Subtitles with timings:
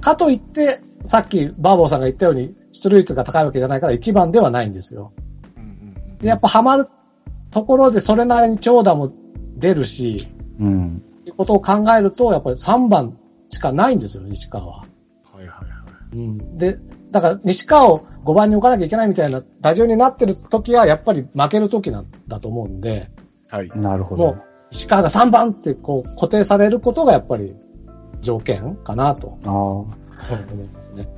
[0.00, 5.12] かといって、さっきバーボーさんが言ったように、出塁率が高いわけじゃないから1番ではないんですよ。
[5.56, 6.88] うんうんで、やっぱハマる
[7.50, 9.12] ところでそれなりに長打も
[9.56, 10.28] 出るし、
[10.58, 11.02] うん。
[11.26, 13.18] いうことを考えると、やっぱり3番
[13.50, 14.76] しかないんですよ、西川は。
[14.78, 14.84] は
[15.36, 15.56] いはいは
[16.12, 16.16] い。
[16.16, 16.58] うん。
[16.58, 16.78] で、
[17.10, 23.10] だから西川を5番に置かなきゃいけないみたいな打順になってる時は、やっぱり負ける時なんだと思うんで、
[23.48, 23.70] はい。
[23.74, 24.42] なるほどもう。
[24.70, 27.56] 石川が3番ってこう固定されることがやっぱり
[28.20, 29.52] 条件かなとああ。
[29.52, 29.88] 思
[30.62, 31.08] いますね。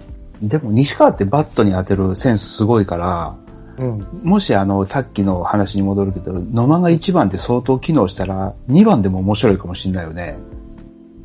[0.43, 3.37] でも西川ってバットに当てるセンスすごいから、
[3.79, 4.07] うん。
[4.23, 10.37] もしあの、さっきの話に戻るけど、野間が1番で相当機能したら、2番でも面白いかもしれないよね。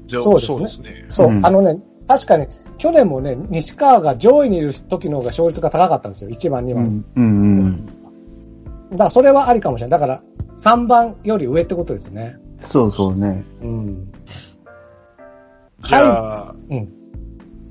[0.08, 1.06] じゃあそうですねそうですね。
[1.10, 2.48] そう、うんあのね、確かに
[2.78, 6.30] 去年もね、西川が上位にいる時の方が勝率が高かったんですよ。
[6.30, 6.84] 1番、2番。
[6.84, 7.06] うん。
[7.16, 7.86] うんうん。
[8.92, 10.00] だからそれはありかもしれない。
[10.00, 10.22] だから
[10.60, 12.38] 3番より上ってことですね。
[12.62, 13.44] そうそうね。
[13.62, 14.07] うん。
[15.88, 16.94] じゃあ、うん。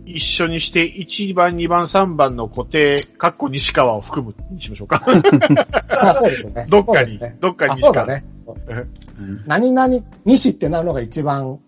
[0.07, 5.05] 一緒にして1番、2番、3番の固定、かっこ西川を含むにしましょうか。
[5.89, 6.67] あ、そうですね。
[6.71, 7.95] どっかに、ねどっかにあ、西川。
[7.95, 8.25] そうだね。
[9.47, 11.59] 何々、西ってなるのが一番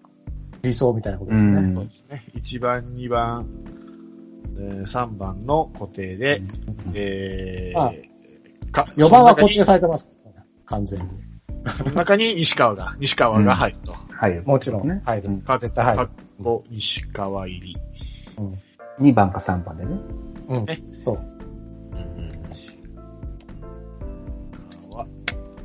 [0.62, 1.50] 理想みたいなことですね。
[1.50, 2.25] うんそうですね。
[2.36, 3.47] 1番、2番、
[4.56, 6.42] えー、3番の固定で、
[6.95, 10.11] えあー、か4番は固定されてます。
[10.64, 11.28] 完全に。
[11.95, 13.92] 中に西川が、西川が入ると。
[13.92, 14.41] はい。
[14.41, 15.03] もちろんね。
[15.05, 15.39] 入る。
[15.39, 17.77] か絶対入るかっこ西川入り。
[19.01, 20.01] 2番か3番でね。
[20.48, 20.83] うんね。
[21.03, 21.20] そう。
[22.51, 22.79] 西
[24.91, 25.11] 川入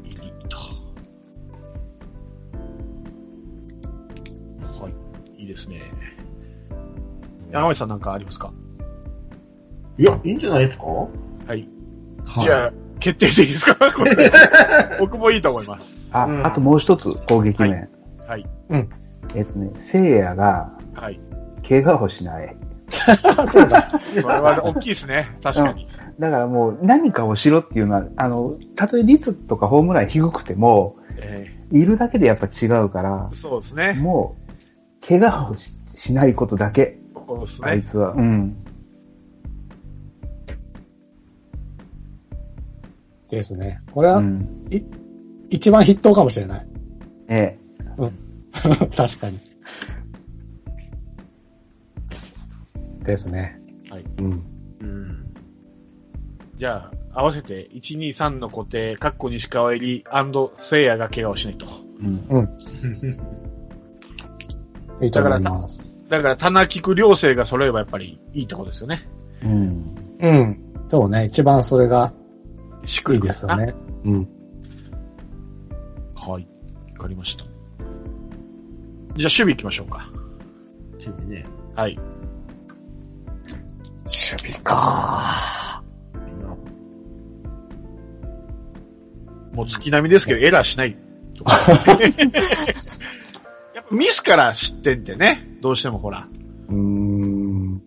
[0.10, 0.58] りと。
[4.82, 4.90] は
[5.38, 5.42] い。
[5.42, 5.82] いいですね。
[7.52, 8.52] 山口さんなんかありますか？
[9.98, 10.86] いや、いいんじゃないですか？
[10.86, 11.10] は
[11.56, 11.70] い。
[12.26, 12.72] はいや、
[13.04, 13.76] 決定的ですか？
[13.92, 14.16] これ
[15.00, 16.10] 僕もいいと思います。
[16.14, 17.90] あ、うんあともう一つ攻撃面。
[18.28, 18.46] はい。
[19.36, 21.20] えっとね、聖夜がはい。
[21.68, 22.56] 怪我をしない。
[23.52, 23.90] そうだ。
[24.22, 25.30] これは大きいですね。
[25.44, 25.88] 確かに。
[26.20, 33.94] だからもう何かをしろっていうのは、あの、たとえ率とかホームラン低くても、えいるだけでやっぱ違うからー、そうですね。
[34.00, 34.36] も
[35.04, 37.68] う、怪我をししないことだけ、そうですね。
[37.70, 38.14] あいつは。
[38.14, 38.56] うん。
[43.36, 43.82] ですね。
[43.92, 44.48] これはうん。
[45.50, 46.68] 一番筆頭かもしれない。
[47.28, 47.58] え
[48.96, 49.40] 確かに。
[53.04, 53.60] ですね。
[53.90, 54.04] はい。
[54.20, 54.32] うん。
[54.82, 55.34] うん。
[56.58, 60.06] じゃあ、合わせて、1、2、3の固定、カッコ西川入り、
[60.58, 61.66] 聖夜が怪我をしないと。
[62.02, 62.50] えうん。
[65.06, 65.88] いいと思います。
[66.10, 69.08] だから、棚菊両生が揃えばやっぱりいいってことですよね。
[69.44, 69.96] うん。
[70.20, 70.60] うん。
[70.90, 71.26] そうね。
[71.26, 72.12] 一番それが
[73.14, 73.74] いいですよね。
[74.06, 74.28] うん。
[76.16, 76.48] はい。
[76.94, 77.46] わかりました。
[77.46, 77.56] じゃあ、
[79.18, 80.10] 守備行きましょうか。
[80.94, 81.44] 趣味ね。
[81.76, 81.96] はい。
[81.96, 82.10] 守
[84.38, 85.84] 備か。
[89.54, 90.98] もう月並みですけど、エラーしない。
[93.76, 96.28] やっぱミスから失点ってね、どうしてもほら、
[96.70, 97.82] うーん。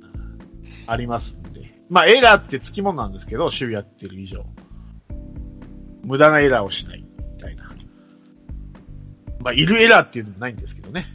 [0.86, 1.82] ありますんで。
[1.88, 4.44] まあ、エラーってつきものなんですけど、守備やってる以上。
[6.06, 7.64] 無駄なエラーをしない、みたいな。
[9.40, 11.06] まあ、いるエラーっていうのもないんですけどね。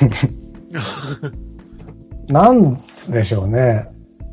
[2.28, 3.86] なんでしょうね。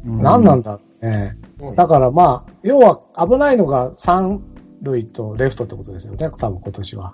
[0.06, 1.38] 何なんだろうね。
[1.60, 4.42] うんだからまあ、要は危ないのが三
[4.82, 6.32] 塁とレフトってことですよね。
[6.40, 7.14] 多分今年は。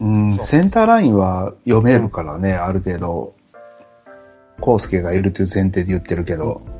[0.00, 3.34] うん、センターラインは読めるからね、ある程度。
[4.60, 6.48] コウスケがいるという前提で言ってるけど。
[6.48, 6.79] はい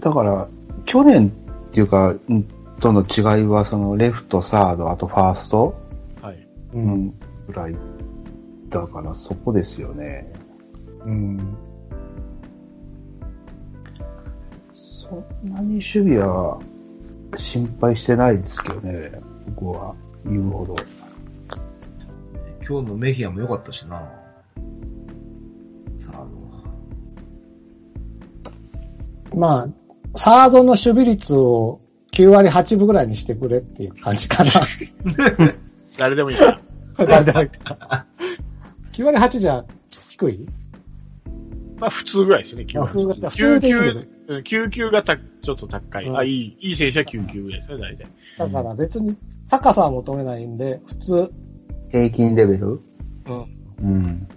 [0.00, 0.48] だから、
[0.84, 1.30] 去年っ
[1.70, 2.48] ていうか、うん
[2.80, 5.74] との違いは、その、レフト、サード、あとファースト、
[6.20, 6.36] はい。
[6.74, 6.78] う。
[6.78, 7.14] うんん、
[7.46, 7.76] ぐらい。
[8.68, 10.30] だから、そこですよね。
[11.04, 11.56] うん。
[14.72, 16.58] そんなに守備は
[17.36, 19.12] 心配してないですけどね、
[19.54, 19.94] 僕は
[20.24, 20.74] 言うほど。
[22.68, 24.02] 今日のメヒアも良かったしな。
[29.36, 29.68] まあ、
[30.14, 31.80] サードの守備率を
[32.12, 34.50] 9割8分ぐらいにしてくれっていう感じかな。
[35.98, 36.58] 誰でもいいか
[36.98, 37.06] ら。
[37.06, 37.48] 誰でもいい
[38.92, 39.64] 9割8じゃ
[40.18, 40.46] 低い？
[41.78, 46.06] まあ、普通ぐらいですね、9あ普通9普通でいいんです級、うん9級がたちょっと高い。
[46.06, 48.06] うんあ、いい、いい選手は9級ぐらいですね、大体。
[48.38, 49.14] だから別に
[49.50, 51.32] 高さは求めないんで、普通。
[51.92, 52.80] 平均レベル？
[53.28, 53.46] うん。
[53.82, 54.28] うん。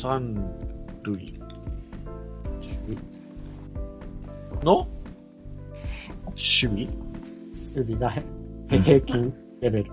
[0.00, 0.32] 三
[1.02, 1.34] 塁
[4.62, 4.86] の
[6.26, 6.86] 守備
[7.74, 8.22] 守備がへ
[8.78, 9.92] 平均レベル。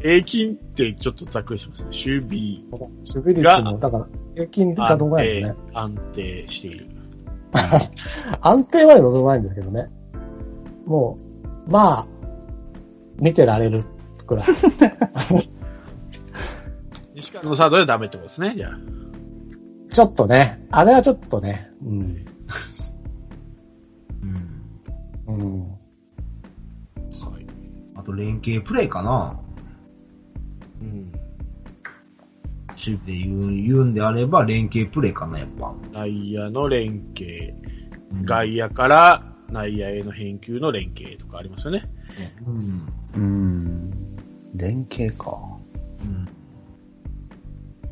[0.00, 0.54] 平均？
[0.54, 1.88] ってちょっとざっくりしますね。
[1.90, 5.60] 守守備率も、だから、平均備かどんぐらいだよね。
[5.74, 6.86] 安定している。
[8.40, 9.86] 安定まで望まないんですけどね。
[10.86, 11.18] も
[11.68, 12.06] う、まあ、
[13.18, 13.84] 見てられる
[14.26, 14.46] くらい。
[17.42, 18.78] のサードでダメってことですね、じゃあ。
[19.90, 22.24] ちょっとね、あれはちょっとね、うん。
[25.26, 25.36] うん。
[25.36, 25.62] うん。
[25.62, 25.68] は
[27.38, 27.46] い。
[27.96, 29.38] あと連携プレイかな
[30.80, 31.12] うん。
[32.68, 35.74] 守備で言う言うんであれば連携プレイかな、やっぱ。
[35.92, 37.54] 内野の連携、
[38.12, 41.84] うん外野から内野への返球の連携とかありますよね。
[42.44, 42.86] うん。
[43.14, 43.90] うん。
[44.54, 45.38] 連携か。
[46.00, 46.24] うん。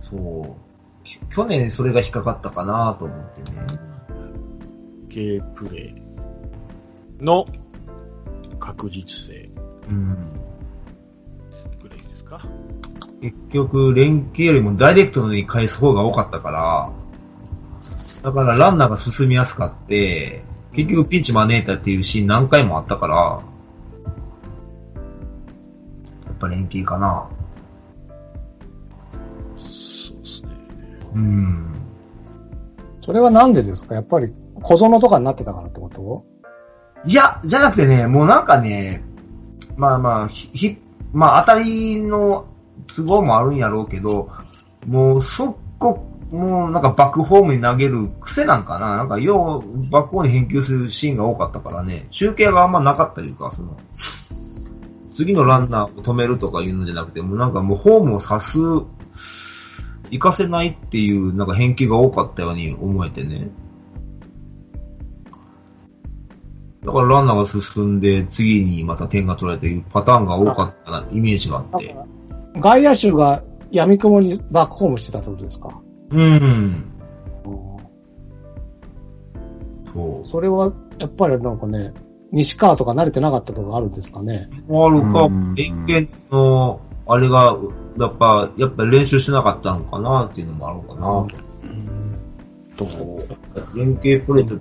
[0.00, 1.04] そう。
[1.04, 3.48] き去年それが引っかかったかなと思ってね。
[5.10, 7.46] 連携プレーの
[8.58, 9.50] 確実性
[9.88, 10.32] うん。
[11.80, 12.40] プレイですか。
[13.20, 16.90] 結局、連携よりもダイレクトに返す方が多かったから、
[18.22, 23.40] だからランナーが進みやすかって、結局ピンチ招いたっていうシーン何回もあったから、
[26.26, 27.28] やっぱ連携かな。
[31.14, 31.72] うん。
[33.00, 33.94] それはなんでですか？
[33.94, 34.32] やっぱり
[34.62, 36.24] 小園とかになってたからってこと？
[37.06, 39.02] いや、じゃなくてね、もうなんかね、
[39.76, 40.76] まあまあ、ひ、
[41.12, 42.46] まあ当たりの
[42.94, 44.28] 都合もあるんやろうけど、
[44.86, 48.96] もうそこ、もうなんかバックホームに投げる癖なんかな？
[48.98, 53.76] なんかようバックホームに返球するシーンが多かったからね、集計があんまなかったというか、その、
[55.12, 58.58] 次のランナーを止めるとかいうのじゃなくて、もうなんかもうホームを刺す、
[60.10, 63.50] 行かせないっていうなんか返球が多かったように思えてね。
[66.84, 71.94] だからランナーが進んで、次にまた点が取られていうパターンが多かったな、イメージがあって。
[72.60, 75.68] 外野手が闇雲にバックホームしてたってことですか？
[76.10, 76.84] うん。
[79.92, 81.92] そそれは、やっぱりなんかね、
[82.30, 84.48] 西川とか慣れてなかったとかあるんですかね？
[84.68, 84.76] う。
[84.76, 87.56] あるかうん、連携の、あれが、
[87.98, 91.26] やっぱ、やっぱ練習しなかったのかなっていうのもあるかな。
[92.76, 92.86] と、
[93.74, 94.60] 連携プレート、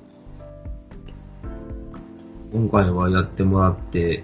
[2.52, 4.24] 今回はやってもらって、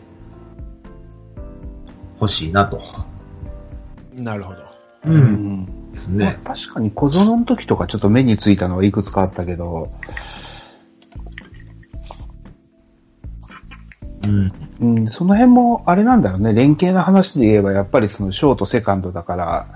[2.20, 2.82] 欲しいなと。
[4.16, 4.60] なるほど。
[5.06, 5.12] う。
[5.12, 5.22] うん
[5.62, 5.92] ん。
[5.92, 6.40] ですまあね。
[6.44, 9.92] 確かに小園の時とかちょっと目についたのはいくつかあったけど、
[14.24, 14.52] うん。
[14.80, 16.54] うん、その辺もあれなんだよね。
[16.54, 19.68] 連携の話で言えばやっぱりそのショート、セカンドだから、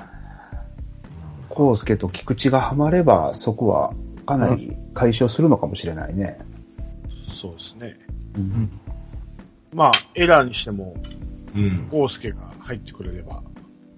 [1.49, 3.93] コウスケと菊池がハマればそこは
[4.25, 6.37] かなり解消するのかもしれないね。
[7.33, 7.97] そうですね。
[8.37, 8.69] うん。
[9.73, 10.93] まあ、エラーにしても、
[11.55, 11.87] うん。
[11.89, 13.41] コウスケが入ってくれれば、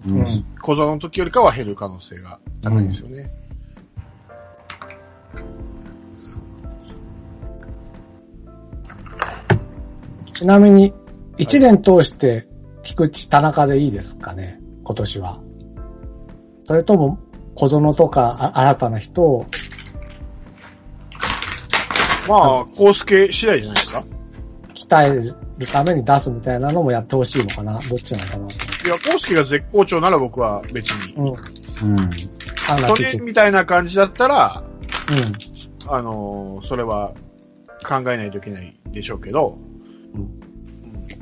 [0.06, 0.44] ううんん。
[0.60, 3.30] 小園の時よりかは減る可能性が高いですよね。
[10.40, 10.94] ちなみに、
[11.36, 12.48] 一年通して
[12.82, 14.58] 菊池、田中でいいですかね？
[14.84, 15.38] 今年は。
[16.64, 17.18] それとも、
[17.54, 19.44] 小園とかあ新たな人を？
[22.26, 24.02] まあ、コウスケ次第じゃないですか？
[24.74, 27.78] 鍛えるために出すみたいなのもやってほしいのかな？
[27.80, 28.48] どっちなのかな？
[28.48, 28.54] と
[28.86, 31.12] いや、コウスケが絶好調なら僕は別に。
[31.16, 31.26] うん。
[31.26, 31.36] うん。
[31.36, 31.44] 去
[32.70, 34.64] あなき年みたいな感じだったら、
[35.84, 35.92] うん。
[35.92, 37.12] あのーそれは
[37.86, 39.58] 考えないといけないでしょうけど、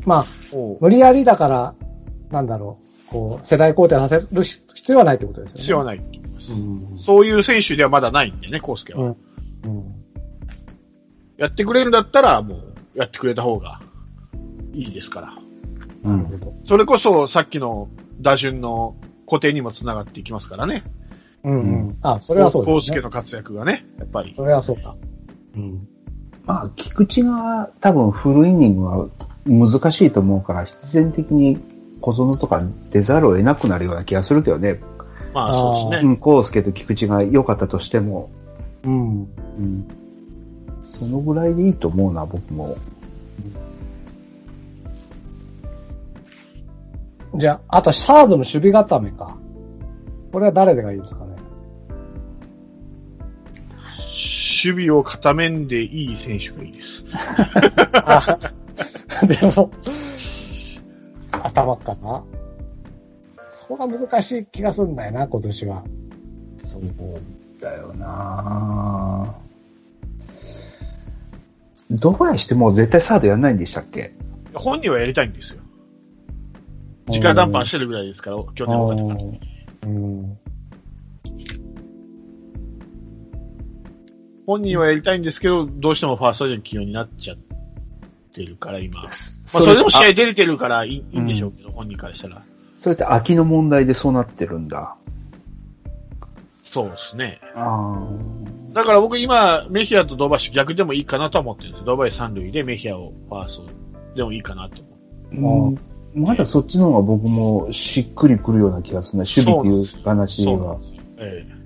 [0.04, 0.26] まあ、
[0.80, 1.74] 無理やりだから、
[2.30, 2.78] なんだろ
[3.08, 5.60] う、こう、世代交代させる必要はないってことですよね。
[5.60, 6.00] 必要はない。
[6.98, 9.00] そういう選手ではまだないんでね、コウスケは。
[9.00, 9.08] うん。
[9.08, 9.88] うん。
[11.36, 13.80] やってくれるんだったら、もう、やってくれた方が
[14.72, 15.34] いいですから。
[16.04, 16.22] うん。
[16.22, 16.54] なるほど。
[16.66, 17.88] それこそ、さっきの
[18.20, 20.84] 打順の固定にも繋がっていきますからね。
[21.44, 21.56] うんう
[21.90, 21.98] ん。
[22.02, 22.82] あ、それはそうですね。
[22.82, 24.34] スケの活躍がね、やっぱり。
[24.36, 24.96] それはそうだ。
[25.56, 25.88] うん。
[26.48, 29.06] まあ、菊池が多分フルイニングは
[29.44, 31.58] 難しいと思うから、必然的に
[32.00, 34.80] 小園とか出ざるを得なくなるような気がするけどね。
[35.34, 36.10] まあ、そうですね。
[36.10, 38.30] うん、コウスケと菊池が良かったとしても、
[38.82, 39.20] うん。
[39.20, 39.24] う
[39.60, 39.88] ん。
[40.80, 42.78] そのぐらいでいいと思うな、僕も。
[47.36, 49.36] じゃあ、あとサードの守備固めか。
[50.32, 51.32] これは誰でがいいですかね？
[54.64, 57.04] 守備を固めんでいい選手がいいです。
[57.92, 58.38] あ、
[59.26, 59.70] でも、
[61.42, 62.24] 頭かな？
[63.50, 65.84] そこが難しい気がするんだよな、今年は。
[66.64, 66.82] そう
[67.60, 69.34] だよな
[71.90, 74.12] どこやしてもう絶対サードやんないんでしたっけ？
[74.54, 75.62] 本人はやりたいんですよ。
[77.10, 79.28] 時間短パンしてるぐらいですから、去年終わってか
[79.82, 79.88] ら。
[79.88, 80.38] うん。
[84.48, 87.36] 本人はやりたいんですけど、どうしてもファーストでの起用になっちゃっ
[88.32, 89.02] てるから、今。
[89.02, 92.42] まあ、それでも試合出れてるからいいいいんでしょうけど、本人からしたら。
[92.78, 94.96] それって秋の問題でそうなってるんだ。
[96.64, 97.42] そうですね。
[97.54, 98.08] あ
[98.72, 101.84] だから僕今、メヒアとドバシ逆でもいいかなとは思ってるんですよ。
[101.84, 103.66] ドバイ三塁でメヒアをファースト
[104.16, 104.80] でもいいかなと
[105.30, 105.76] 思う。
[105.76, 105.80] あ。
[106.14, 109.24] うん、まだそっちの方が僕もしっくりくるような気がするな。
[109.24, 110.80] 守備っていう話は。
[111.18, 111.57] ええ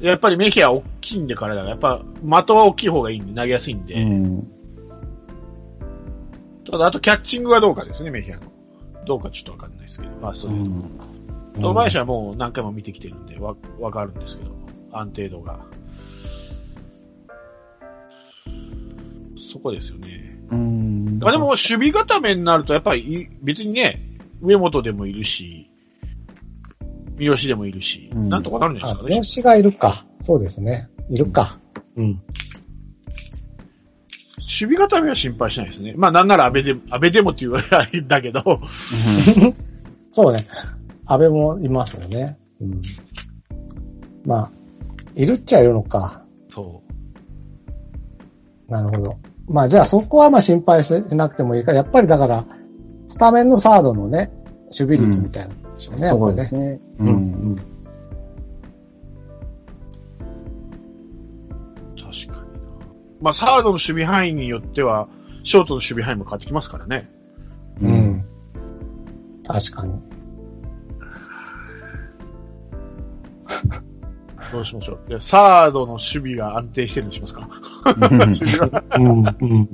[0.00, 3.94] やっぱりメヒア大きいんで体が、やっぱ的は大きい方がいいんで、投げやすいんで。
[3.94, 4.48] うん。
[6.70, 8.42] ただ、あとキャッチングはどうかですね、メヒアの。
[9.06, 10.54] どうかちょっとわかんないですけど、ファーストで。
[10.54, 10.82] うん。
[11.60, 14.50] 堂林はもう何回も見てきてるんで、わ、わかるんですけど、
[14.92, 15.58] 安定度が。
[19.50, 20.38] そこですよね。
[20.50, 21.20] うん。
[21.24, 24.00] あでも、守備固めになると、やっぱりい、別にね、
[24.40, 25.70] 上本でもいるし、
[27.18, 29.22] 三好でもいるし、うんなんとかなるんじゃないあ、ですかね。
[29.22, 30.06] 三好がいるか。
[30.20, 30.88] そうですね。
[31.10, 31.58] いるか。
[31.96, 32.22] うん。
[34.60, 35.94] 守備固めは心配しないですね。
[35.96, 37.60] まあなんなら安倍で、安倍でもって言わ
[37.92, 38.42] れんだけど、
[40.10, 40.38] そうね。
[41.06, 42.38] 安倍もいますよね。
[42.60, 42.82] うん。
[44.24, 44.52] まあ、
[45.14, 46.24] いるっちゃいるのか。
[46.48, 46.82] そ
[48.68, 49.18] なるほど。
[49.48, 52.44] まあじゃあそこはまあ心配しなくてもいいから、やっぱりだから、
[53.06, 54.30] スタメンのサードのね、
[54.64, 56.08] 守備率みたいなのでしょうね。
[56.08, 56.80] そうりですね。
[56.98, 57.52] ううんん。
[57.52, 57.56] う。
[61.96, 62.68] 確かにな。
[63.20, 65.08] まあサードの守備範囲によっては、
[65.44, 67.08] ショートの守備範囲も変わってきますからね。
[67.80, 67.86] う。
[67.86, 68.24] うんん。
[69.46, 69.92] 確かに。
[74.52, 75.10] どうしましょう。
[75.10, 77.48] いやサードの守備が安定してるにしますか
[77.94, 79.06] 守備はうん。
[79.40, 79.68] うん。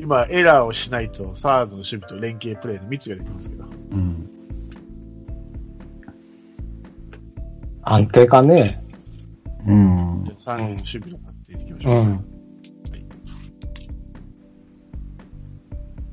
[0.00, 3.64] 今、エラーをしないと、サードの守備と連携プレーの3つが出てますけど。
[3.64, 4.30] うん。
[7.82, 8.82] 安定かね。
[9.66, 10.24] うん。
[10.24, 11.94] で3人の守備の安定でいきましょう。
[11.94, 12.24] うん。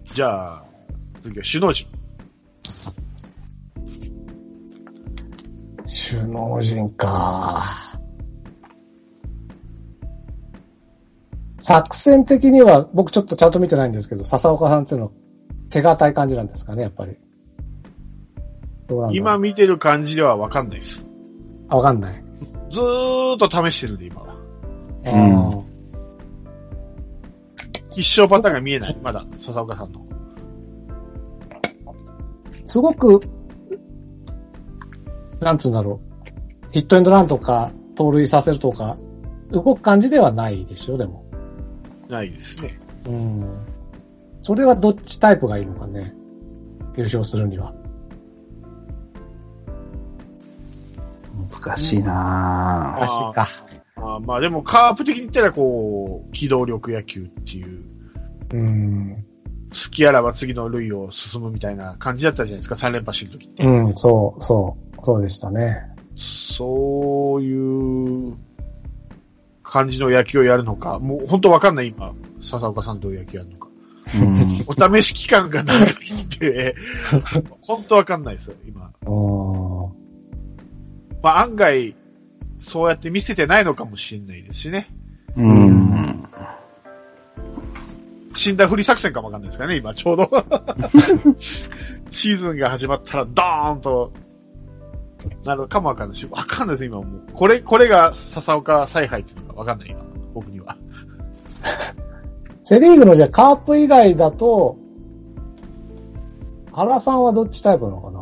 [0.04, 0.66] じゃあ、
[1.22, 1.88] 次は首脳陣。
[6.10, 7.87] 首脳陣か。
[11.60, 15.12] 作戦的には、僕ちょっとちゃんと見てないんですけど、笹岡さんっていうのは
[15.70, 17.18] 手堅い感じなんですかね、やっぱり。
[19.12, 21.06] 今見てる感じではわかんないです。
[21.68, 22.24] あ、わかんない。
[22.72, 24.36] ずーっと試してるんで、今は。
[25.06, 25.78] うん
[27.98, 28.98] 必勝パターンが見えない。
[29.02, 30.06] まだ、笹岡さんの。
[32.68, 33.20] すごく、
[35.40, 36.72] なんつうんだろう。
[36.72, 38.98] ヒットエンドランとか、盗塁させるとか、
[39.50, 41.27] 動く感じではないでしょ、でも。
[42.10, 42.80] ないですね。
[43.06, 43.66] うん。
[44.44, 46.14] それはどっちタイプがいいのかね？
[46.96, 47.76] 優勝するには。
[51.64, 53.02] 難しいなぁ。
[53.02, 53.48] らしいか。
[53.98, 57.84] あーまあでも、カープ的に言ったら、こう、機動力野球っていう、
[58.54, 59.18] うん。
[59.70, 63.64] 好きあらば次の塁を進むみたいな感じだったじゃないですか、3連覇してる時って。
[63.64, 65.82] うん、そう、そう、そうでしたね。
[66.16, 68.38] そういう
[69.70, 73.68] 感じの野球をやるのか、もう本当わかんない今、笹岡さんどういう野球やるのか。
[74.16, 74.64] うん。
[74.68, 76.74] お試し期間が長いんで、
[77.62, 78.90] 本当わかんないですよ、今。
[79.06, 81.22] うん。
[81.22, 81.96] まあ案外、
[82.60, 84.90] そうやって見せてないのかもしれないですしね。
[85.36, 86.24] うん。
[88.34, 90.30] 死んだふり作戦かもわかんないですからね、今ちょうど。
[92.10, 94.14] シーズンが始まったらドーンと、
[95.46, 97.08] なるかもわかんないし、わかんないです、今もう。
[97.34, 100.02] これ、これが笹岡采配っていうのがわかんない、今。
[100.34, 100.78] 僕には。
[102.64, 104.78] セリーグのじゃあカープ以外だと、
[106.74, 108.22] 原さんはどっちタイプなのかな？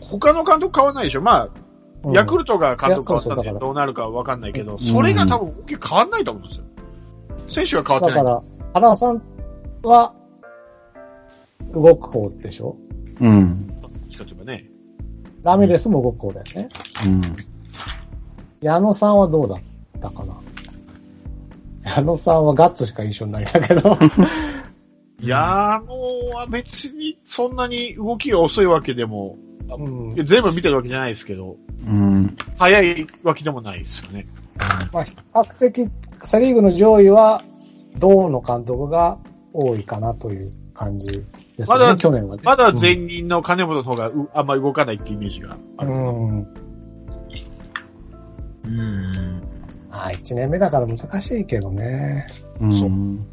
[0.00, 1.22] 他の監督変わらないでしょ。
[1.22, 1.48] まあ、
[2.04, 6.64] うんヤクルトが監督変わったんでいやそうそうだからどうなるかわかんないけど、んそれが多分大きく変わんないと思うんですよ。
[7.48, 8.24] 選手が変わってない。
[8.24, 8.42] だから、
[8.74, 9.22] 原さん
[9.82, 10.14] は、
[11.72, 12.76] 動く方でしょ？
[13.20, 13.66] うん。
[15.42, 16.68] ラミレスも動く方だよね。
[17.04, 17.22] うん。
[18.60, 19.58] 矢野さんはどうだっ
[20.00, 20.34] たかな？
[21.84, 23.96] 矢野さんはガッツしか印象ないんだけど。
[25.20, 29.36] いやあのは別にそんなに動きが遅いわけでも、
[29.68, 32.36] うん全部見てるわけじゃないですけど、うん。
[32.56, 34.26] 早いわけでもないですよね。
[34.92, 35.90] まあ、比較的、
[36.24, 37.42] セリーグの上位は、
[37.98, 39.18] 銅の監督が
[39.52, 41.24] 多いかなという感じ
[41.58, 42.42] ね、まだ去年はね。
[42.44, 45.90] まだ前任の金本の方がうあんまり動かないっていうイメージがある。
[45.90, 46.38] うん。
[48.64, 49.42] うん。
[49.90, 52.28] ああ、1年目だから難しいけどね。
[52.60, 53.26] うん。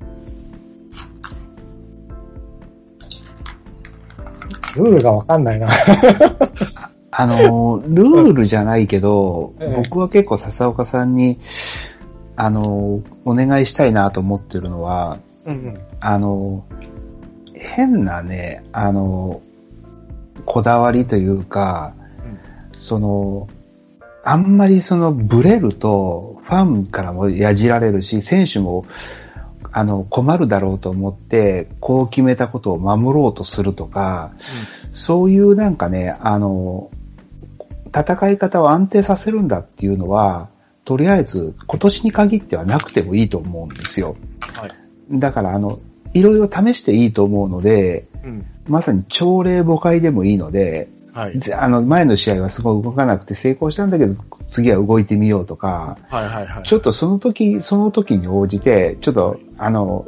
[4.76, 5.68] ルールがわかんないな。
[7.12, 11.40] あの、ルールじゃないけど、ええ僕は結構笹岡さんに、
[12.36, 16.66] あの、お願いしたいなと思ってるのは、うんあの、
[17.66, 19.42] 変なね、あの、
[20.46, 21.94] こだわりというか、
[22.76, 23.48] その、
[24.24, 28.86] あんまりその、ブレると、ファンからもやじられるし、選手も、
[29.72, 34.32] あの、困るだろうと思って、こう決めたことを守ろうとするとか、
[34.94, 36.90] そういうなんかね、あの、
[37.88, 40.50] 戦い方を安定させるんだっていうのは、
[40.86, 44.16] とりあえず今年に限ってはなくてもいいと思うんですよ。
[44.54, 44.72] はい。
[45.12, 45.80] だからあの、
[46.16, 48.46] いろいろ試していいと思うので、うん。
[48.68, 51.40] まさに朝礼誤解でもいいので、はい。
[51.40, 54.16] ぜあの、前の試合はすごい動かなくて成功したんだけど、
[54.50, 56.64] 次は動いてみようとか、はいはいはい。
[56.64, 60.08] ちょっとその時、その時に応じて、ちょっと、あの、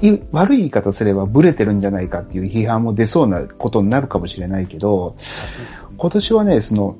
[0.00, 5.16] い悪い言い方すればブレてるんじゃないかっていう批判も出そうなことになるかもしれないけど、
[5.98, 6.96] 今年はね、その、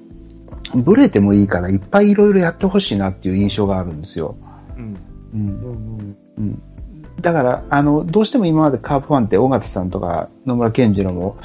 [0.74, 4.36] ブレてもいいからいっぱいいろいろやってほしいなっていう印象があるんですよ。
[4.76, 4.94] うん。
[5.32, 5.68] うんうんう
[6.02, 6.62] んうん
[7.24, 11.38] だから、あの、どうしても今までカープファンって尾形さんとか野村健次郎も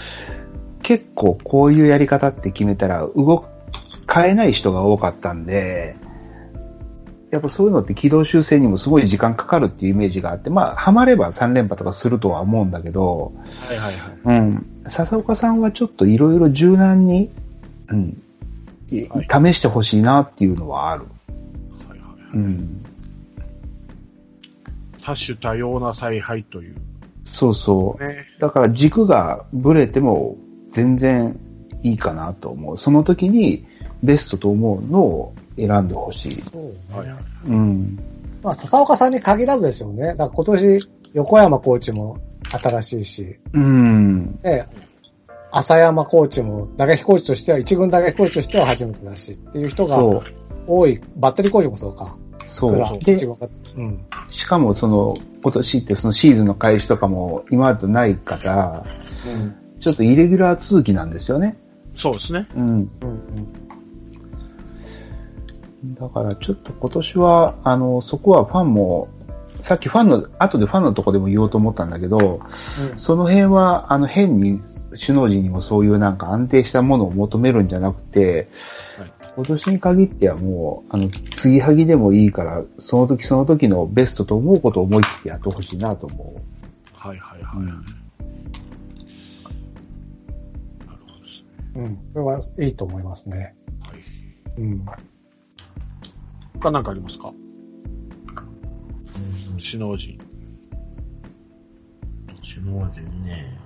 [0.83, 3.47] 結構こういうやり方って決めたら動く、
[4.13, 5.95] 変えない人が多かったんで、
[7.31, 13.31] やっぱそういうのって軌道修正にもすごい時間かかるっていうイメージがあって、まあ、ハマれば3連覇とかするとは思うんだけど、
[13.67, 13.93] はいはい
[14.25, 14.37] はい。
[14.39, 14.83] うん。
[14.87, 17.29] 笹岡さんはちょっといろいろ柔軟に、
[17.87, 18.21] うん、
[18.89, 21.05] い試してほしいなっていうのはある。
[21.87, 22.83] はいはいうん。
[25.03, 26.75] 多種多様な采配という。
[27.23, 28.03] そうそう。
[28.03, 28.25] ね。
[28.39, 30.37] だから軸がブレても
[30.71, 31.39] 全然
[31.83, 32.77] いいかなと思う。
[32.77, 33.65] その時に
[34.03, 36.31] ベストと思うのを選んでほしい。
[36.41, 37.19] そうねはいはい。
[37.47, 37.99] うん。
[38.43, 40.07] まあ、笹岡さんに限らずですよね。
[40.07, 42.17] だから今年、横山コーチも
[42.49, 44.39] 新しいし、うん。
[44.43, 44.67] ね、
[45.51, 49.97] 浅山コーチも打撃コーチとしては、一軍打撃コーチとしては初めてだしっていう人が。
[50.67, 51.01] 多い。
[51.17, 52.15] バッテリーコーチもそうか。
[52.49, 52.75] そう。
[52.75, 52.83] で
[53.77, 54.05] うん。
[54.31, 58.83] しかもその、今年ってそのシーズンの開始とかも今までとないから、
[59.79, 61.57] ちょっとイレギュラー続きなんですよね。
[61.95, 62.47] そうですね。
[62.55, 62.91] うん。
[63.01, 63.07] う
[65.85, 65.95] ん。
[65.95, 69.09] だからちょっと今年は、あの、そこはファンも、
[69.61, 72.41] さっきファンの、後でファンのとこでも言おうと思ったんだけど、
[72.97, 78.47] その辺は、あの、変に、首脳陣にもそういうなんか安定したものを求めるんじゃなくて、
[78.97, 86.41] はい今年に限ってはもう、あの、継ぎはぎでもいいから、その時その時のベストと思うことを思い切ってやってほしいなと思う。
[86.93, 87.57] はいはいはい。
[87.57, 87.81] うんなる
[91.05, 91.81] ほどですね。
[91.81, 91.99] うん。
[92.11, 93.55] それはいいと思いますね。
[93.87, 94.61] はい。
[94.61, 94.85] うん。
[96.55, 97.31] 他なんかありますか？
[99.61, 100.17] 首脳陣。
[102.41, 103.57] 首脳陣ね。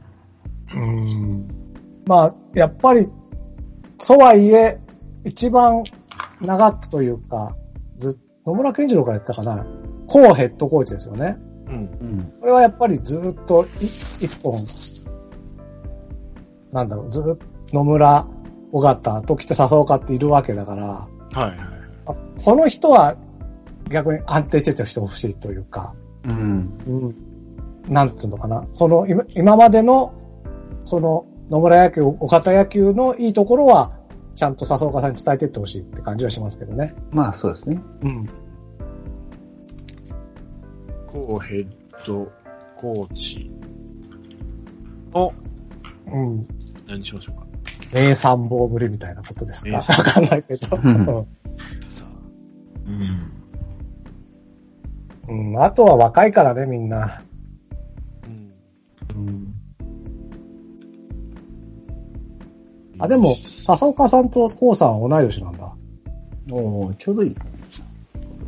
[0.75, 1.47] うん。
[2.05, 3.07] まあ、やっぱり、
[3.97, 4.79] とはいえ、
[5.25, 5.83] 一番
[6.41, 7.55] 長くというか、
[7.97, 9.65] ず、野村健次郎から言ったかな、
[10.07, 11.37] コーヘッドコーチですよね。
[11.67, 11.75] うん。
[11.75, 12.33] うん。
[12.41, 14.53] これはやっぱりずっとい一本、
[16.71, 17.37] なんだろう、ずっと
[17.71, 18.27] 野村、
[18.71, 21.57] 尾形、時手笹岡っているわけだから、はいはい。
[22.05, 23.15] あこの人は
[23.89, 26.77] 逆に安定してしてほしいというか、うん。
[26.87, 28.65] うん、なんつうのかな。
[28.65, 30.13] その今今までの、
[30.83, 33.91] その野村野球、岡田野球のいいところは、
[34.35, 36.95] ちゃんと笹岡さんに伝えていってほしいって感じはしますけどね。
[37.11, 37.81] まあそうですね。
[38.01, 38.25] うん。
[41.07, 41.67] コーヘッ
[42.05, 42.31] ド
[42.75, 43.51] コーチ
[45.13, 45.31] の、
[46.07, 46.47] うん。
[46.87, 47.45] 何にしましょうか？
[47.93, 49.69] 名参謀ぶりみたいなことですか？
[49.69, 50.77] 名わかんないけど。
[50.83, 51.11] うんさ
[52.87, 52.89] う
[55.31, 55.53] ん。
[55.53, 55.63] うん。
[55.63, 57.21] あとは若いからね、みんな。
[62.99, 65.75] あ、でも、笹岡さんとコウさんは同い年なんだ。
[66.51, 67.35] おーちょうどいい。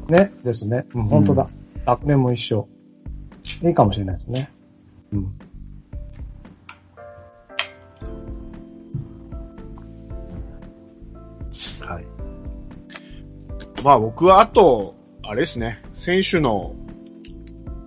[0.09, 0.31] ね。
[0.43, 0.85] ですね。
[0.93, 1.49] うん、本当だ。
[1.85, 2.67] 学年も一緒。
[3.63, 4.49] いいかもしれないですね。
[5.13, 5.23] うん。
[11.79, 12.05] はい。
[13.83, 16.75] まあ僕はあと、あれですね、選手の、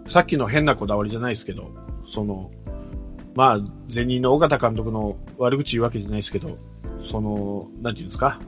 [0.09, 1.71] さっきの変なこだわりじゃないですけど、
[2.13, 2.51] その、
[3.35, 3.61] まあ、
[3.95, 6.57] 前任の尾形監督の悪口言うわけじゃないですけど、
[7.11, 8.39] その、なんていうんですか、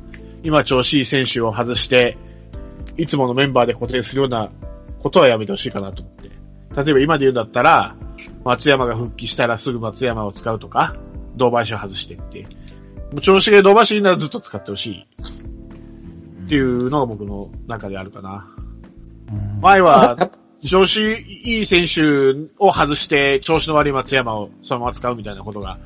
[0.42, 2.16] 今調子いい選手を外して、
[2.96, 4.50] いつものメンバーで固定するような
[5.02, 6.30] ことはやめてほしいかなと思って。
[6.76, 7.96] 例えば今で言うんだったら、
[8.44, 10.96] 松山が復帰したらすぐ松山を使うとか、
[11.36, 12.42] 堂林を外してって。
[13.12, 15.06] もう調子が堂林ならずっと使ってほしい
[16.46, 18.48] っていうのが僕の中であるかな。
[19.60, 20.16] 前は、
[20.66, 22.02] 調子いい選手
[22.58, 25.78] を外して、調子の悪い松山をそのまま使うみたいなことが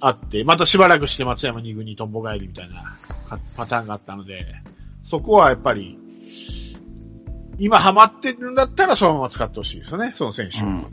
[0.00, 2.76] あって、またしばらくして松山2軍にトンボ帰りみたいな
[3.28, 4.46] かパターンがあったので、
[5.04, 5.98] そこはやっぱり、
[7.58, 10.58] 今ハマってるんだったらそのまま使ってほしいですよね、その選手。
[10.60, 10.86] うん。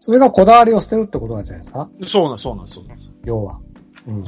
[0.00, 1.88] それがこだわりを捨てるってことなんじゃないですか？
[2.08, 2.98] そうなん、そうなん、そうなん。
[3.24, 3.60] 要は。
[4.08, 4.14] うん。
[4.16, 4.24] うん。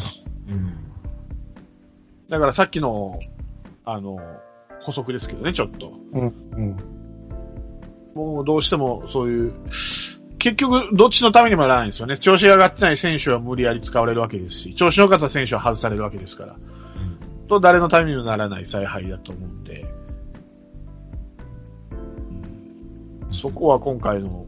[2.29, 3.19] だからさっきの、
[3.85, 4.19] あの、
[4.85, 5.93] 補足ですけどね、ちょっと。
[6.13, 6.35] うん。
[6.53, 6.77] うん。
[8.15, 9.53] もうどうしてもそういう、
[10.45, 12.19] 結局どっちのためにもならないんですよね。
[12.19, 16.55] 調子が上がってない選手は無理やり使われるわけですし、調子の良かった選手は外されるわけですから。
[17.49, 19.87] と誰のためにもならない采配だと思うんで、
[21.93, 24.45] うんそこは今回の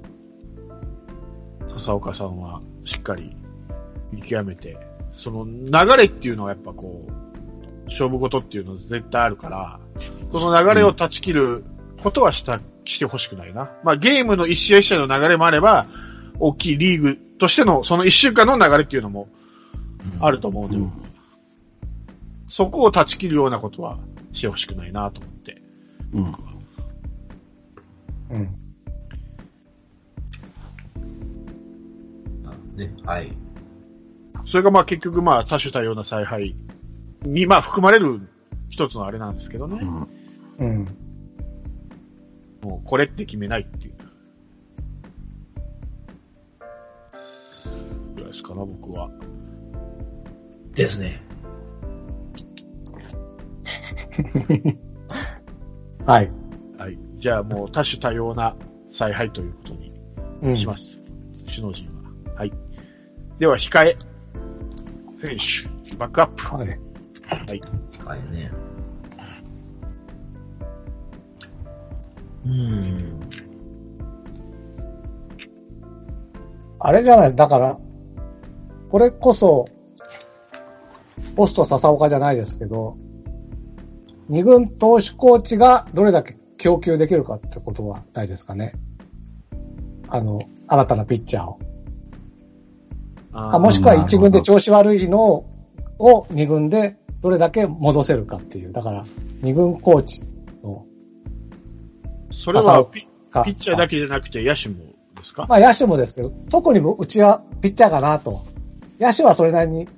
[1.79, 3.35] 笹岡さんはしっかり
[4.13, 4.77] 見極めて、
[5.25, 9.81] その流れっていうのはやっぱこう、勝負事っていうのは絶対あるから、
[10.31, 11.65] その流れを断ち切る
[12.03, 13.71] ことはした、してほしくないな。
[13.85, 15.87] まあゲームの一試合一試合の流れもあれば、
[16.39, 19.29] 大きいリーグとしてのその一週間の流れっていうのも
[20.21, 21.07] あると思うんで、うん僕は
[22.49, 23.99] そこを断ち切るようなことは
[24.33, 25.63] してほしくないなと思って。
[26.13, 26.25] うん。
[28.31, 28.57] うん。
[32.77, 33.31] ね、はい。
[34.47, 36.57] それがまあ結局まあ多種多様な采配
[37.23, 38.21] にまあ含まれる
[38.71, 39.81] 一つのあれなんですけどね。
[40.59, 40.87] うん。
[42.67, 43.95] もうこれって決めないっていう。
[48.17, 49.09] ぐらいですかな、僕は。
[50.75, 51.23] ですね。
[56.07, 56.33] はい。
[56.77, 56.99] はい。
[57.19, 58.57] じゃあもう多種多様な
[58.93, 59.93] 采配ということに
[60.43, 60.57] うん。
[60.57, 60.99] します。
[61.49, 62.35] 首脳陣は。
[62.35, 62.53] はい。
[63.39, 63.97] では、控え。
[65.25, 65.37] 選
[65.89, 65.97] 手。
[65.97, 66.45] バックアップ。
[66.57, 66.69] はい。
[66.69, 66.75] は
[67.55, 67.61] い。
[68.05, 68.51] はいね。
[72.47, 73.21] うん。
[76.79, 77.79] あれじゃない、だから、
[78.91, 79.67] これこそ、
[81.35, 82.97] ポスト笹岡じゃないですけど、
[84.29, 88.73] 二軍投手コーチがどれだけ供給できるかってことはないですかね。
[90.09, 91.59] あの、新たなピッチャーを。
[93.33, 95.45] あもしくは一軍で調子悪いの
[95.99, 98.73] を二軍でどれだけ戻せるかっていう。
[98.73, 99.05] だから、
[99.43, 100.29] 二軍コーチの
[102.37, 104.77] それはピッチャーだけじゃなくて野手も
[105.17, 105.47] ですか？
[105.49, 108.45] まあ野手もですけど、特にうちはピッチャーかなと。
[109.01, 109.89] 野手はそれなりに、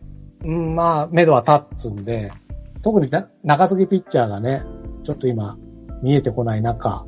[0.45, 2.33] うん、まあ、目処は立つんで、
[2.83, 4.63] 特にな中継ぎピッチャーがね、
[5.05, 5.57] ちょっと今、
[6.03, 7.07] 見えてこない中、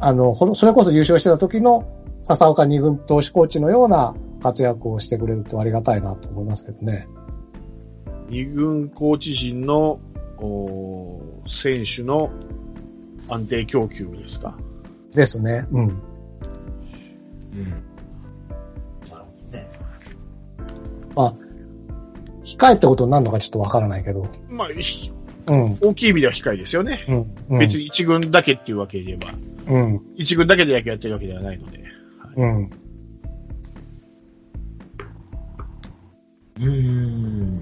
[0.00, 1.88] あの、それこそ優勝してた時の
[2.24, 7.06] 笹岡二軍投手コーチのような活躍をしてくれるとありがたいなと思いますけどね。
[8.28, 10.00] 二軍コーチ陣の、
[11.48, 12.30] 選手の
[13.28, 14.56] 安定供給ですか？
[15.14, 15.66] ですね。
[15.70, 15.86] うん。
[15.86, 15.90] うん。
[15.90, 17.76] な
[19.18, 19.68] るほどね。
[21.14, 21.34] まあ、
[22.44, 24.26] 控えってことになるのかちょっとわからないけど。
[24.48, 25.12] まあ、ひ
[25.46, 25.78] うん。
[25.80, 27.04] 大きい意味では控えですよね。
[27.08, 27.34] うん。
[27.50, 29.32] うん、別に一軍だけっていうわけで言えば、
[29.68, 30.00] うん。
[30.16, 31.78] 一軍だけで野球やってるわけではないので。
[31.78, 31.88] はい
[32.36, 32.70] うん。
[36.60, 37.60] うん。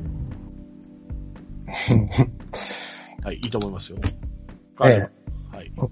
[3.25, 3.99] はい、いいと思いますよ。
[4.85, 5.22] ええ
[5.77, 5.91] はい。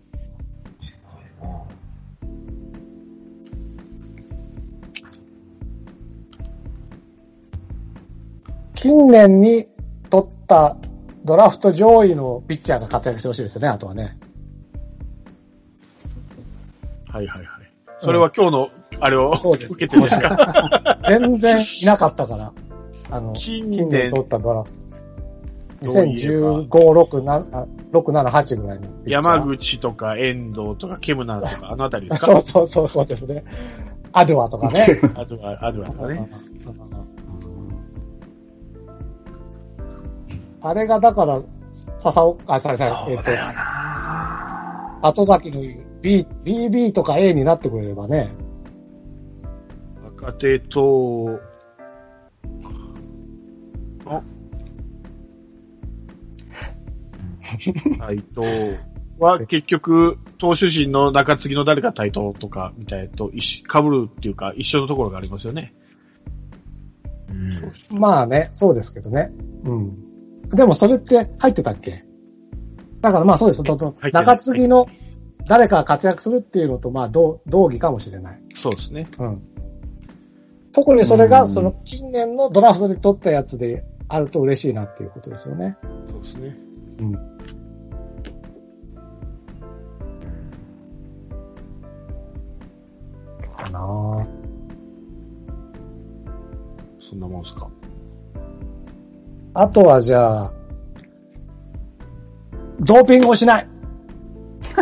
[8.74, 9.66] 近年に
[10.08, 10.76] 取った
[11.24, 14.16] ドラフト上位のピッチャーが活躍してほしいですね、あとはね。
[17.08, 17.72] はいはいはい。
[18.02, 20.98] それは今日の、あれをそうです受けてですか？
[21.06, 22.54] 全然いなかったから。
[23.10, 24.79] あの、近年取ったドラフト。
[25.82, 29.10] どういえば2015、6、7、6、7、8ぐらいのピッチャー。
[29.10, 32.26] 山口とか遠藤とかケムナーとか、あのあたりですか？
[32.42, 33.44] そうそうそうそうですね。
[34.12, 35.00] アドゥアとかね。
[35.14, 36.28] あとは、あとはとかね。
[40.62, 41.40] あれがだから、
[41.98, 45.60] 笹岡、あ、されされ、えっと、後崎の
[46.02, 48.30] B、BB とか A になってくれればね。
[50.04, 51.40] 若手と、
[57.58, 58.46] 斎藤
[59.18, 65.72] は結局、投手陣の中継ぎの誰か対等とかみたいと一緒、被るっていうか一緒のところがありますよね。
[67.30, 67.98] うん。
[67.98, 69.30] まあね、そうですけどね。
[69.64, 70.48] うん。
[70.48, 72.04] でもそれって入ってたっけ
[73.00, 73.62] だからまあそうです。
[73.62, 74.86] 中継ぎの
[75.46, 78.42] 誰かが活躍するっていうのとまあ同同義かもしれない。
[78.54, 79.06] そうですね。
[79.18, 79.42] うん。
[80.72, 85.76] 特にそれがその近年のドラフトで取ったやつであると嬉しいなっていうことですよね。
[86.10, 86.69] そうですね。
[87.00, 87.12] うん。
[93.56, 94.26] かなぁ。
[97.08, 97.68] そんなもんすか？
[99.54, 100.54] あとはじゃあ、
[102.80, 103.66] ドーピングをしない。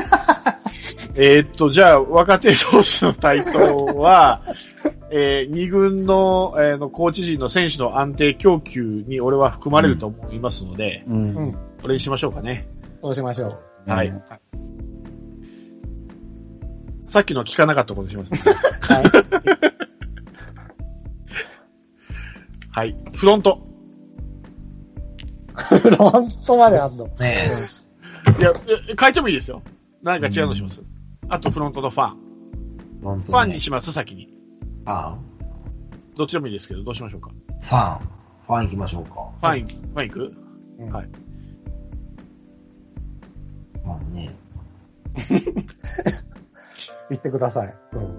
[1.17, 4.43] えっと、じゃあ、若手同士の対等は、
[5.11, 12.69] えー、軍の,、えー、のコーチ陣の選手の安定供給に俺は含まれると思いますので、うん、うんこれにしましょうかね。
[13.03, 13.49] そうしましょ
[13.87, 13.91] う。
[13.91, 14.13] はい。
[17.07, 18.39] さっきの聞かなかったことにします、ね。
[18.81, 19.05] はい。
[22.71, 22.97] はい。
[23.15, 23.65] フロント。
[25.57, 27.07] フロントまであんの？
[27.19, 27.37] ね
[28.39, 28.53] いや、
[28.91, 29.63] え変えてもいいですよ。
[30.03, 30.83] 何か違うのします。
[31.29, 32.17] あとフロントとファン。
[33.01, 34.29] フファンにします、先に。
[34.85, 35.19] ファン
[36.17, 37.31] どっちでもいいですけど、どうしましょうか。
[37.63, 37.99] ファン。
[37.99, 39.11] ファン行きましょうか。
[39.11, 40.33] ファン、ファン行く？
[40.79, 41.09] うんはい。
[43.89, 44.29] ファンね。
[47.09, 47.75] 言ってください。
[47.93, 48.17] うん。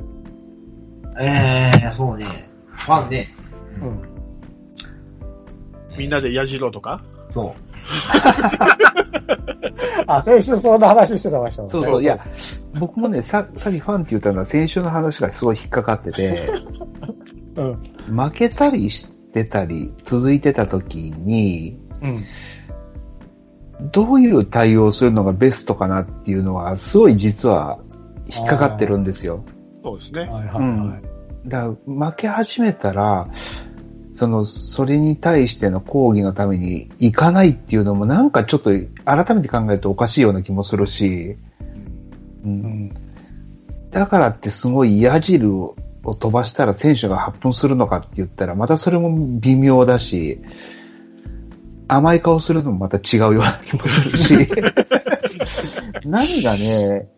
[1.21, 2.49] えー、そうね。
[2.65, 3.35] ファンね。
[3.81, 4.01] うん。
[5.97, 7.01] みんなで矢印とか？
[7.29, 7.53] そう。
[10.07, 12.17] あ、先週そんな話してましたもんねそうそう、いや、
[12.79, 16.49] 僕もね、さ、さっきファンって言ったのは先週の話がすごい引っかかってて、
[17.55, 17.75] うん。
[18.15, 22.23] 負けたりしてたり、続いてた時に、うん。
[23.81, 27.79] どういう対応をするのがベストかなっていうのは、すごい実は
[28.27, 29.43] 引っかかってるんですよ。
[29.83, 30.21] そうですね。
[30.21, 30.55] はいはいはい。
[30.57, 31.01] うん
[31.45, 33.27] だから、負け始めたら、
[34.15, 38.71] その、それに対しての抗議のために行かないっていうのもなんかちょっと
[39.05, 41.37] 改めて考えるとおかしいような気もするし、
[42.43, 42.91] う、うんん。
[43.91, 50.41] だからってすごい矢印を飛ばしたら選手が発奮するのかって言ったらまたそれも微妙だし、
[51.89, 54.47] 甘い顔するのもまた違うような気もするし、
[56.05, 57.09] 何がね、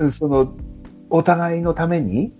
[0.00, 0.12] うん。
[0.12, 0.54] その、
[1.10, 2.32] お互いのために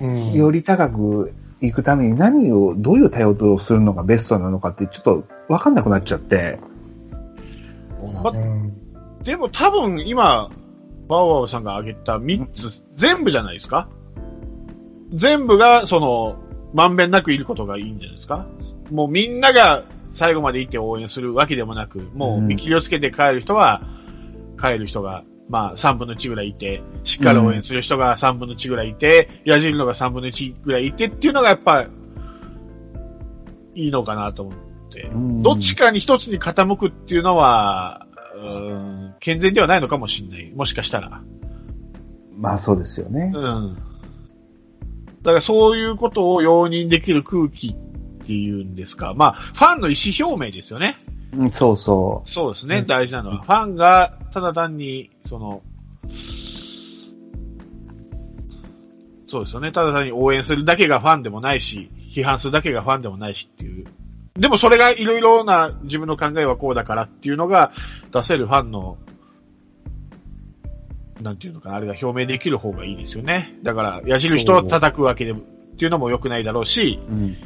[0.00, 0.32] うん。
[0.32, 6.58] より高く行くために何を、どういう対応をするのがベストなのかってちょっとわかんなくなっちゃって。
[8.22, 8.72] まうん。
[9.22, 10.48] でも多分今、
[11.08, 13.88] バオバオさんが挙げた3つ、全部じゃないですか？
[15.14, 16.36] 全部が、その、
[16.74, 18.46] まんべんなくいることがいいんじゃないですか？
[18.90, 19.84] もうみんなが
[20.16, 23.82] 最後まで行って応援するわけでもなく、もう見切りをつけて帰る人は、
[24.58, 31.86] 帰る人が、まあ3分の1ぐらいいて、しっかり応援する人が3分の1ぐらいいて、矢印のが3分の1ぐらいいてっていうのがやっぱ、
[33.74, 34.54] いいのかなと思っ
[34.90, 35.10] て。
[35.12, 38.74] どっちかに一つに傾くっていうのは、うー
[39.10, 40.50] ん、健全ではないのかもしれない。
[40.54, 41.22] もしかしたら。
[42.34, 43.38] まあそうですよねう。
[43.38, 43.76] ん。
[45.22, 47.85] だからそういうことを容認できる空気っ
[48.26, 49.14] ていうんですか。
[49.14, 50.98] まあ、ファンの意思表明ですよね。
[51.32, 53.42] うんそうそそうですね、うん大事なのは。
[53.42, 55.62] ファンが、ただ単に、その、
[59.28, 59.72] そうですよね。
[59.72, 63.84] ただ単に応援するだけがファンでもないし、批判するだけがファンでもないしっていう。
[64.34, 67.72] でもそれがいろいろな自分の考えはこうだからっていうのが
[68.12, 68.98] 出せるファンの、
[71.22, 73.54] なんていうのかな、あれが表明できる方がいいですよね。
[73.62, 75.42] だから、矢印と叩くわけでも、っ
[75.78, 77.12] ていうのも良くないだろうし、う。
[77.12, 77.36] うん。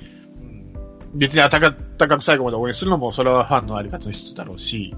[1.13, 4.95] うん別に高高く最後まで応援するのも、それはファンのあり方の一つだろうし、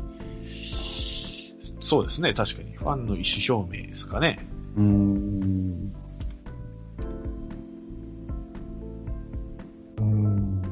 [1.81, 2.73] そうですね、確かに。
[2.77, 4.37] ファンの意思表明ですかね。
[4.77, 5.93] うーん。
[9.99, 10.63] うん。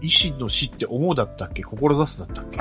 [0.00, 1.62] 意思の死って思うだったっけ？
[1.62, 2.58] 志すだったっけ？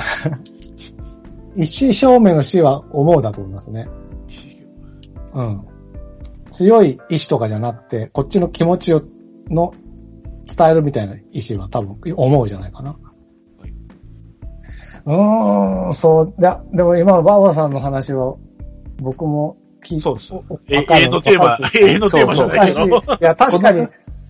[1.55, 3.87] 意思証明の死は思うだと思いますね。
[5.33, 5.61] うん。
[6.51, 9.01] 強い意志とかじゃなくて、こっちの気持ちを、
[9.49, 9.71] の、
[10.57, 12.95] 伝えるみたいな意志は多分思うじゃないかな。
[15.05, 18.35] うーん、そう、だ、でも今のバーバさんの話は、
[18.97, 20.33] 僕も聞いそうです。
[20.33, 22.71] おおえわかる永遠のテーマ永遠のテーマじゃないけど。
[22.73, 23.17] そうそう。
[23.21, 23.87] いや、確かに、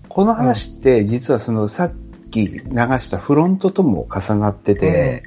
[0.08, 1.92] この話って実はそのさっ
[2.30, 5.24] き流したフロントとも重なってて、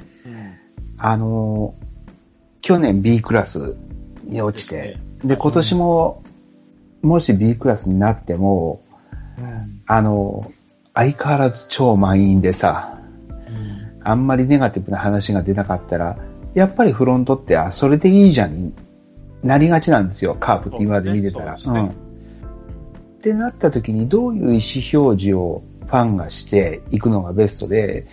[0.98, 1.76] あの、
[2.62, 3.76] 去年 B クラス
[4.24, 6.24] に落ちて、で、今年も、
[7.02, 8.84] もし B クラスになっても、
[9.88, 10.50] あの、
[10.94, 13.00] 相変わらず超満員でさ、
[14.04, 16.18] あんまりネガティブな話が出なかったら、
[16.54, 18.74] やっぱりフロントって、あ、それでいいじゃんに
[19.44, 21.58] なりがちなんですよ、カープって今まで見てたら。
[21.58, 22.12] そうですね
[23.20, 28.08] ってなった時にどういう意思表示をファンがしていくのがベストで、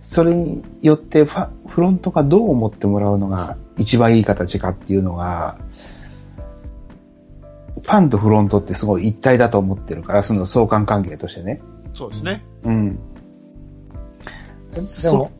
[0.00, 5.58] それによってファフロントがどう思ってもらうのが一番いい形かっていうのが、
[7.82, 11.60] ファンとフロントってすごい一体だと思ってるから、その相関関係としてね。
[11.94, 12.44] そうですね。
[12.64, 12.98] うん。
[15.02, 15.30] でも、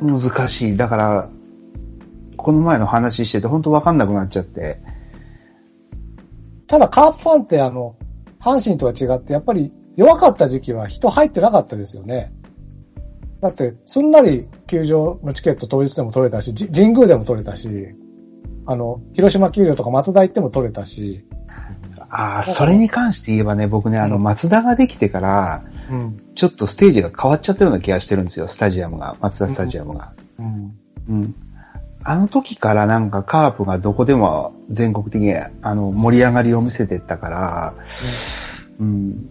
[0.00, 0.76] 難しい。
[0.76, 1.28] だから、
[2.36, 4.80] この前の話してて本当わかんなくなっちゃって、
[6.66, 7.96] ただカープファンってあの、
[8.40, 12.32] 阪神とは違って、やっぱり弱かった時期は人入ってなかったですよね。
[13.40, 17.68] だって、すんなり球場のチケット当日でも取れたし、じ神宮でも取れたし、
[18.66, 21.26] あの、広島球場とか松田行っても取れたし、
[22.16, 26.20] ああ、それに関して言えばね、僕ね、あの、松田ができてから、うん。
[26.34, 30.12] ちょっとステージが変わっちゃったような気がしてるんですよ、スタジアムが、松田スタジアムが。
[30.38, 30.78] うん。
[31.08, 31.34] うん。
[32.04, 37.74] あの時からなんかカープがどこでも全国的にあの盛り上がりを見せてったから、
[38.78, 39.30] うん。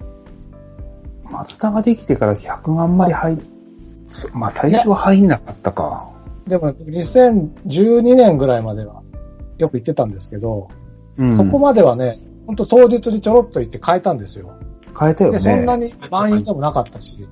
[1.30, 3.38] 松田ができてから100があんまり入っ、
[4.34, 6.10] まあ最初は入んなかったか。
[6.48, 9.02] でも、2012年ぐらいまでは
[9.60, 10.68] よく行ってたんですけど、
[11.18, 11.34] うん。
[11.34, 14.54] そこまではね、本当当日にちょろっと行って変えたんですよ。
[14.82, 15.40] で、変えたよね。
[15.40, 17.28] そんなに満員でもなかったし。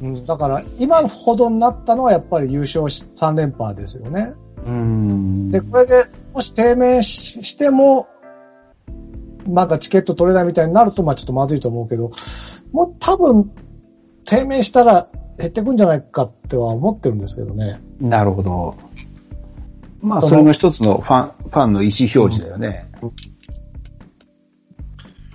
[0.00, 4.34] うん、だから、今ほどになったのはやっぱり優勝し3連覇ですよね。
[4.66, 5.50] うん。
[5.50, 8.08] で、これでもし低迷ししても、
[9.48, 12.10] まだチケット取れないみたいになると、まあちょっとまずいと思うけど、
[12.72, 13.50] もう多分、
[14.24, 15.08] 低迷したら
[15.38, 17.78] 減ってくんじゃないかっては思ってるんですけどね。
[18.00, 18.74] なるほど。
[20.02, 22.85] まあ、それも一つのファン、ファンの意思表示だよね。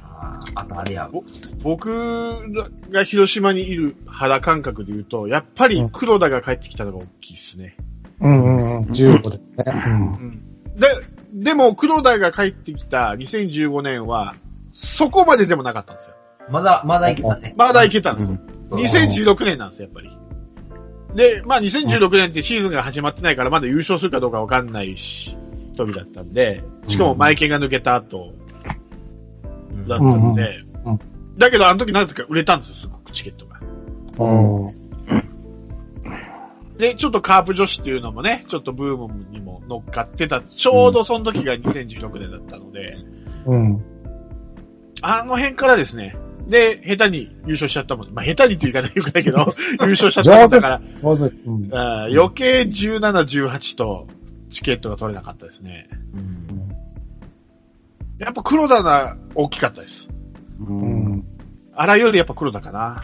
[0.07, 1.09] ああとあれや。
[1.11, 1.23] ぼ
[1.63, 2.43] 僕
[2.91, 7.75] が広島にいる肌感覚で言うと、やっぱり黒田が帰ってきたのが大きいですね。
[8.19, 8.83] うんうんうん。
[8.83, 9.65] 15ですね。
[10.75, 10.87] で、
[11.33, 14.35] でも黒田が帰ってきた2015年は、
[14.73, 16.15] そこまででもなかったんですよ。
[16.49, 17.53] まだ、まだいけたね。
[17.57, 18.37] まだいけたんですよ。
[18.45, 20.17] うん2016年なんですよ、やっぱり。
[21.15, 25.35] で、まあ2016年ってシーズンが始まってないからまだ優勝するかどうかわかんないし、
[25.75, 28.33] 時だったんで、しかも前剣が抜けた後
[29.87, 30.99] だったのでうんうん、
[31.37, 33.59] だけどあの時なぜか売れたんですよ、すごくチケットが。
[34.25, 34.81] うん。
[36.77, 42.97] で、ちょっとカープ女子っていうのもね、ちょっとブームにも乗っかってた、ちょうどその時が2016年だったので、
[43.45, 43.83] うん。
[45.01, 46.15] あの辺からですね、
[46.47, 48.09] で、下手に優勝しちゃったもん。
[48.09, 49.53] まあ、下手にって言い方よくないけど、
[49.85, 50.81] 優勝しちゃったもんだから。
[51.45, 51.69] うん。
[51.73, 52.99] 余計17、
[53.47, 54.07] 18と
[54.51, 55.89] チケットが取れなかったですね。
[58.19, 60.07] やっぱ黒田が大きかったです。
[60.59, 60.65] う。
[60.65, 61.25] うんん。
[61.73, 63.03] 荒井よりやっぱ黒田かな。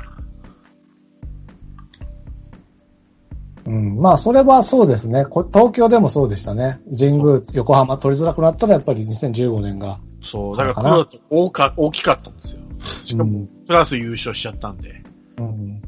[3.66, 4.00] うん。
[4.00, 5.26] まあ、それはそうですね。
[5.26, 6.80] こ東京でもそうでしたね。
[6.98, 10.00] 神宮、横浜取りづらくなったらやっぱり2015年が。
[10.22, 12.60] そう、だから黒田と大か大きかったんですよ。
[13.06, 15.02] しかもうん、プラス優勝しちゃったんで。
[15.38, 15.82] うん。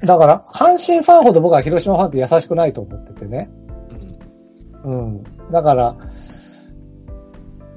[0.00, 3.50] だから、阪神ファンほど僕は広島ファンって優しくないと思っててね。
[3.52, 3.68] うん
[4.84, 5.22] うん。
[5.50, 5.96] だから、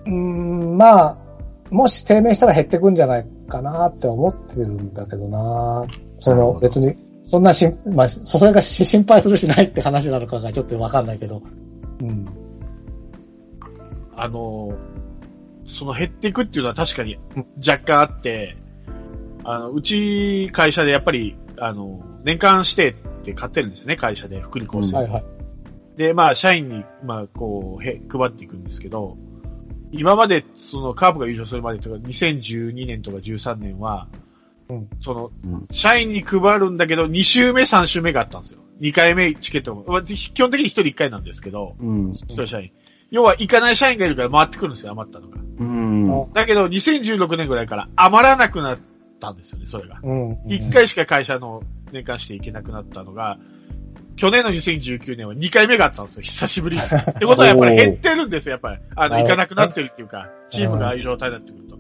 [0.06, 1.18] うーん、まあ、
[1.72, 5.84] もし低迷したら減ってくんじゃないかなって思ってるんだけどな
[6.20, 11.42] その別に、そんなしん、まあ、それがし心配するしないって話なのかがちょっとわかんないけど。
[12.02, 12.28] うん。
[14.16, 14.76] あのー、
[15.80, 17.18] その減っていくっていうのは確かに
[17.66, 18.56] 若干あって、
[19.44, 22.94] あの、うち会社でやっぱり、あの、年間指定っ
[23.24, 24.98] て買ってるんですね、会社で、福利厚生。
[24.98, 25.24] はいはい。
[25.96, 29.16] で、まあ、社員に、まあ、こう、へ、配っていくんですけど、
[29.92, 34.08] 今まで、その、カープが優勝するまでとか、2012年とか13年は、
[34.70, 38.60] うんその、うん社員に配るんだけど、2週目、3週目があったんですよ。
[38.80, 39.84] 2回目チケットも。
[39.88, 42.12] まあ基本的に1人1回なんですけど、うん。
[42.12, 42.72] 1人社員。
[43.12, 45.40] 要は、行かない社員がいるから回ってくるんですよ、余ったのが。
[45.60, 46.34] うん。
[46.34, 48.78] だけど、2016年ぐらいから余らなくなっ
[49.22, 50.00] たんですよね、それが。
[50.04, 50.30] うん。
[50.48, 53.38] 1回しか会社の年間していけなくなったのが、
[54.18, 56.84] 去年の2019年は2回目があったんですよ、久しぶりに。
[56.84, 58.82] ってことはやっぱり減ってるんですよ、やっぱり。
[58.96, 61.78] あの、行かなくなってるっていうか、チームがああいう状態になってくると。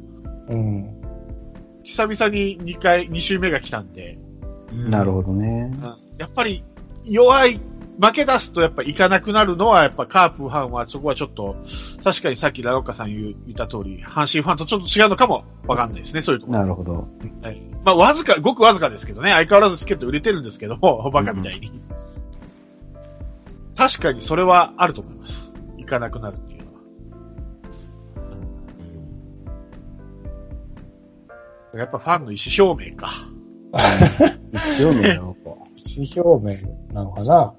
[0.49, 1.01] うん。
[1.83, 4.17] 久々に2回、2週目が来たんで、
[4.71, 5.69] なるほどね。
[5.83, 6.63] うんやっぱり
[7.03, 7.59] 弱い、
[8.01, 11.55] 負け出すとやっぱ行かなくなるのは、やっぱカープファンはそこはちょっと、
[12.03, 16.59] 確かにさっきラロッカさん言った通り、阪神ファンとちょっと違うのかもわかんないですね、そういうところ。
[16.59, 17.07] なるほど。
[17.43, 17.61] はい。
[17.85, 21.71] まあ、わずか、ごくわずかですけどね、相変わらずチケット売れてるんですけども、バカみたいに。
[23.75, 25.51] 確かにそれはあると思います。
[25.77, 26.79] 行かなくなるっていうのは。
[31.77, 33.11] やっぱファンの意思表明か。
[34.75, 35.33] 一応ね、なんか
[35.77, 36.55] 意思表明
[36.93, 37.53] なのかな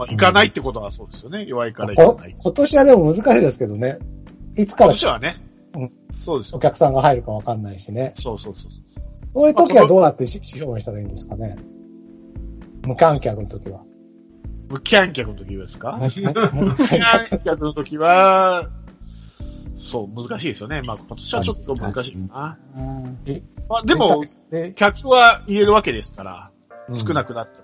[0.00, 1.44] まあ、行かないってことはそうですよね。
[1.44, 2.36] 弱いから行こかない。
[2.38, 3.98] 今年はでも難しいですけどね。
[4.56, 5.36] いつか今ら年はね
[5.74, 5.92] うん。
[6.24, 6.56] そうですよ。
[6.56, 8.14] お客さんが入るかわかんないしね。
[8.18, 8.70] そうそうそうそう。
[9.34, 11.54] そういう時はどうやって意思表明したらいいんですかね。
[12.86, 13.82] 無観客の時は。
[14.70, 18.70] 無観客の時ですか無無観客の時は、
[19.76, 20.80] そう、難しいですよね。
[20.86, 22.58] まあ今年はちょっと難しいかな。
[23.68, 26.50] まあでも、で、客は入れるわけですから、
[26.88, 27.59] うん少なくなっても。